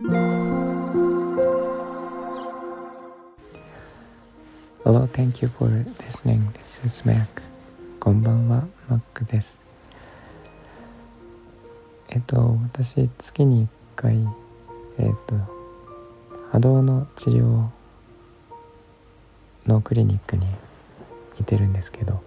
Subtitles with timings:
[0.00, 0.14] Hello,
[5.08, 5.66] thank you for
[5.98, 6.52] listening.
[6.52, 7.26] This is Mac.
[7.98, 9.60] こんばんは、Mac です。
[12.10, 13.66] えっと、私、月に
[13.96, 14.24] 1回、
[14.98, 15.34] えっと、
[16.52, 17.66] 波動の治療
[19.66, 20.46] のクリニックに
[21.40, 22.22] いてるんですけど、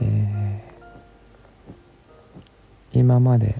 [0.00, 3.56] えー、今まで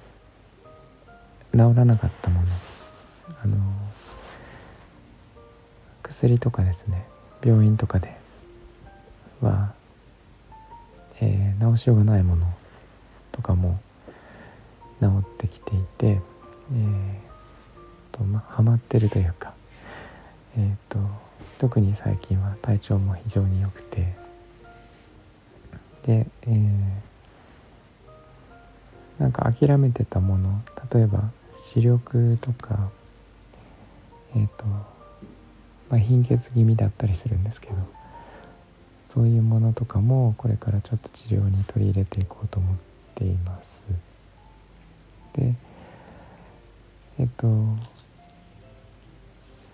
[1.53, 2.47] 治らなかったもの
[3.43, 3.57] あの
[6.03, 7.07] 薬とかですね
[7.43, 8.15] 病院とかで
[9.41, 9.73] は、
[11.21, 12.47] えー、治しようがないもの
[13.33, 13.81] とかも
[15.01, 17.31] 治ってきていて、えー
[18.13, 19.55] とまあ、ハマってるというか、
[20.59, 20.99] えーと、
[21.59, 24.15] 特に最近は体調も非常に良くて
[26.03, 26.79] で、えー、
[29.19, 30.61] なんか諦めてたもの
[30.93, 32.91] 例えば視力とか
[34.35, 34.65] えっ、ー、と
[35.91, 37.75] まあ、貧血気味だったりするんですけど
[39.09, 42.77] そういうものとかもこれからちょっと治療に取り入れていこうと思っ
[43.17, 43.85] ています。
[45.35, 45.55] で
[47.19, 47.47] えっ、ー、と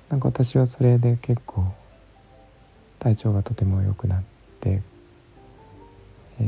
[0.09, 1.67] なんか私はそれで結構
[2.99, 4.23] 体調がとても良くなっ
[4.61, 4.81] て、
[6.41, 6.47] えー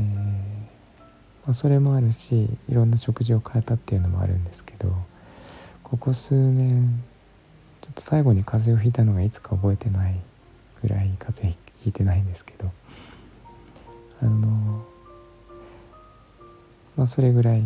[1.45, 4.95] まあ、それもあるしいろんな食事を変えたっていうのもあるんですけど
[5.83, 10.14] ここ数年ょっと最後に風邪をひいたのがいつか覚えてない
[10.83, 12.70] ぐらい風邪ひいてないんですけど。
[14.20, 14.84] あの
[16.97, 17.62] まあそれぐらい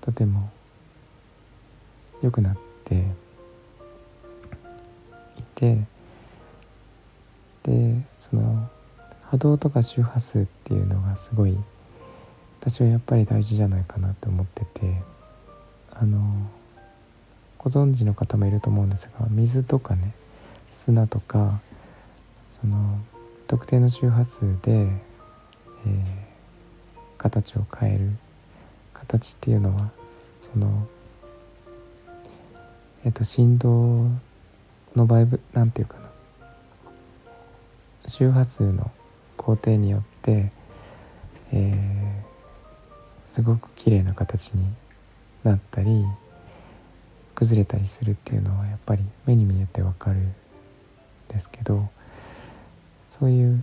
[0.00, 0.50] とても
[2.22, 3.04] 良くなって
[5.38, 5.78] いて
[7.62, 8.68] でその
[9.22, 11.56] 波動とか周波数っていうのがすごい
[12.60, 15.02] 私はやっぱり大事じゃないかなと思ってて
[15.92, 16.50] あの
[17.62, 20.14] ご存知の方もいると思うんですが水とかね
[20.74, 21.60] 砂とか
[22.46, 22.98] その
[23.46, 26.02] 特定の周波数で、えー、
[27.18, 28.10] 形を変える
[28.94, 29.90] 形っていうのは
[30.52, 30.86] その
[33.04, 34.06] えっ、と振動
[34.94, 36.02] のバイブなんていうかな。
[38.06, 38.90] 周波数の
[39.36, 40.52] 工程によって、
[41.52, 44.64] えー、すごく綺麗な形に
[45.44, 46.04] なったり
[47.34, 50.34] 崩れたりするっていうのはやっぱり目に見えてわかるん
[51.28, 51.88] ですけど
[53.10, 53.62] そういう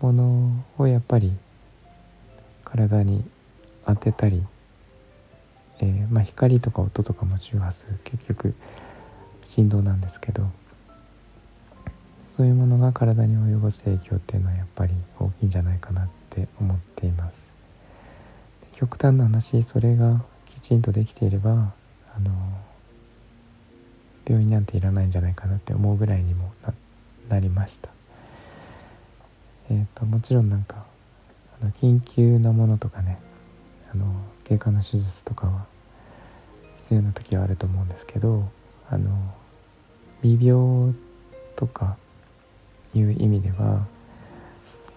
[0.00, 1.32] ものをやっぱり
[2.64, 3.24] 体に
[3.86, 4.42] 当てたり、
[5.80, 8.54] えー、まあ、光とか音とかも周波数結局
[9.44, 10.46] 振動なんですけど
[12.26, 17.48] そういうものが体に及ぼす影響っていうのはやっぱり大きいんじゃないかなって思っています。
[18.76, 21.72] 極端な話それがきちんとできていれば
[22.14, 22.30] あの
[24.28, 26.52] 病院なんていらないんじゃないかなって思うぐらいにも
[27.30, 27.88] なりました。
[29.70, 30.84] えっ、ー、ともちろんなんか
[31.60, 33.18] あの緊急なものとかね
[33.92, 34.04] あの
[34.48, 35.66] 外科の手術とかは
[36.78, 38.48] 必要な時はあると思うんですけど
[38.90, 39.10] あの
[40.22, 40.94] 未病
[41.56, 41.96] とか
[42.94, 43.86] いう意味では、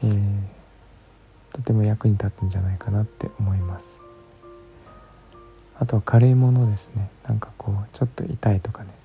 [0.03, 0.41] えー、
[1.53, 3.99] とても役に立つんじゃないかなって思います。
[5.79, 7.09] あとは軽いものですね。
[7.23, 9.00] なんかこうちょっと痛いとかね。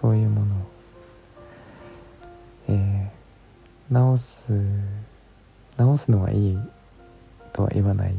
[0.00, 0.58] そういうものを、
[2.68, 4.52] えー、直す
[5.76, 6.58] 直すのがいい
[7.52, 8.14] とは言わない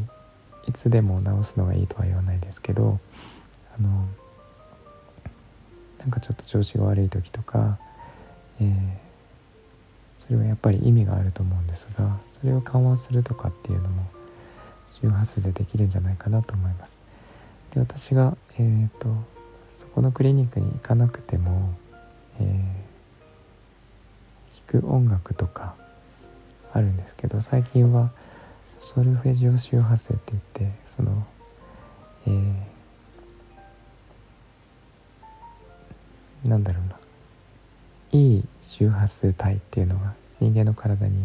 [0.68, 3.00] いつでも直すのがいいとは言わないですけど
[3.78, 4.06] あの
[6.00, 7.80] なんかちょっと調子が悪い時とか、
[8.60, 8.68] えー、
[10.18, 14.04] それはやっぱり意味があると思うんですがそれを緩和するとかっていうのも
[15.02, 16.92] 周波数でできるんじゃないかなと思います。
[17.74, 19.39] で私が、えーと
[19.80, 21.74] そこのクリニックに行かなくても、
[22.38, 25.74] えー、聴く音楽とか
[26.74, 28.12] あるんですけど最近は
[28.78, 31.26] ソルフェジオ周波数って言ってその、
[32.28, 37.00] えー、なんだろうな。
[38.12, 41.24] いい周波数帯っていうのが人間の体に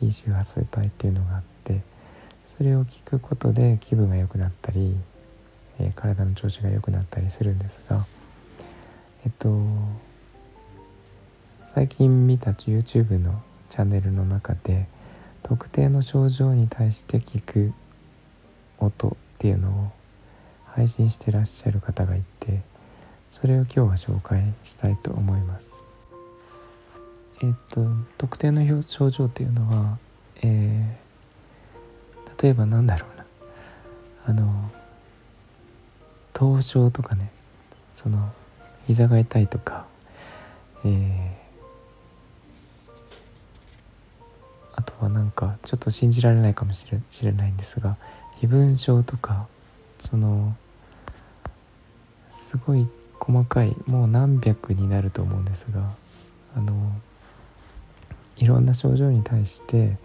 [0.00, 1.80] いい周波数帯っていうのがあって
[2.56, 4.96] それを聞くことで気分が良くなったり
[5.78, 8.04] えー、体の調子が良くなったりするんですが
[9.24, 9.48] えっと
[11.74, 14.86] 最近見た YouTube のチャンネルの中で
[15.42, 17.72] 特定の症状に対して聞く
[18.78, 19.92] 音っていうのを
[20.66, 22.60] 配信してらっしゃる方がいて
[23.30, 25.66] それを今日は紹介したいと思います。
[27.42, 27.84] えっと
[28.16, 29.98] 特定の症状っていうのは、
[30.42, 33.26] えー、例えばなんだろうな
[34.26, 34.70] あの
[36.34, 37.30] 凍傷とかね
[37.94, 38.30] その
[38.86, 39.86] 膝が痛いとか、
[40.84, 41.30] えー、
[44.74, 47.96] あとはなんかちょっと信じられないかもしれしれないんですが
[48.40, 49.46] 飛蚊症とか
[49.98, 50.54] その
[52.30, 52.86] すごい
[53.18, 55.92] 細かいもう何百になると思うんですが
[56.56, 56.92] あの
[58.36, 59.96] いろんな症状に対して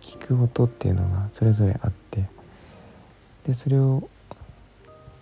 [0.00, 2.28] 聞く音っていうのがそれぞれあって
[3.46, 4.08] でそれを、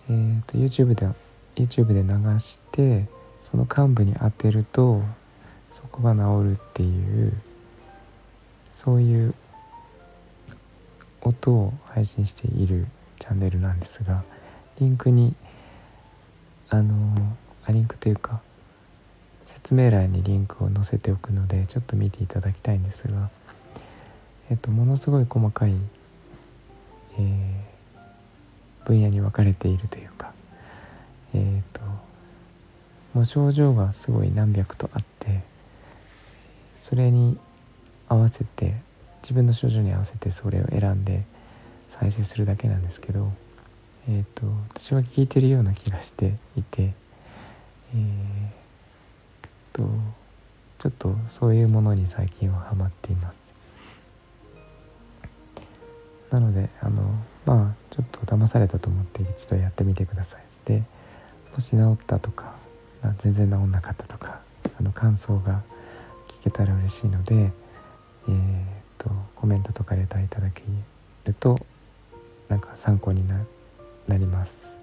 [0.09, 1.07] えーと、YouTube で
[1.55, 3.07] YouTube で流して
[3.41, 5.01] その幹部に当てると
[5.71, 7.33] そこが治るっていう
[8.71, 9.33] そういう
[11.21, 12.87] 音を配信している
[13.19, 14.23] チャンネルなんですが
[14.79, 15.35] リンクに
[16.69, 18.41] あのあリンクというか
[19.45, 23.29] 説明欄にリンクを載せておくのでちょっと見ていただきたいんですが、
[24.49, 25.73] えっと、ものすごい細かい、
[27.17, 27.70] えー、
[28.85, 30.31] 分野に分かれているというか、
[31.33, 31.81] えっと
[33.13, 35.41] もう症状がすごい何百とあって
[36.75, 37.37] それに
[38.07, 38.75] 合わせて
[39.21, 41.23] 自分の症状に合わせてそれを選んで
[41.89, 43.31] 再生するだけなんですけど、
[44.07, 46.93] えーと、私は聞いてるような気がしていて、
[47.93, 48.61] えー
[49.73, 49.87] と
[50.81, 53.39] ちょっとそういうものに最近はハマっています。
[56.31, 57.03] なのであの
[57.45, 60.83] まあちょっと騙されたと思って一度やってみてくださいで
[61.53, 62.55] もし治ったとか
[63.19, 64.41] 全然治んなかったとか
[64.79, 65.61] あの感想が
[66.27, 68.63] 聞けたら嬉しいので、えー
[68.97, 70.63] と、コメントとかレターいただけ
[71.25, 71.57] ると
[72.47, 73.45] なんか参考にな
[74.09, 74.81] ります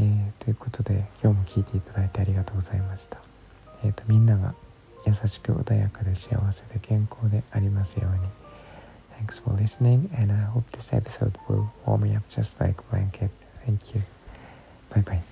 [0.00, 3.18] えー、ということで今日も聞いていただいてありがとうございました。
[3.84, 4.54] えーと、みんなが
[5.04, 8.37] 優しく穏やかで幸せで健康でありますように。
[9.28, 13.30] Thanks for listening and I hope this episode will warm me up just like blanket.
[13.66, 14.02] Thank you.
[14.88, 15.22] Bye bye.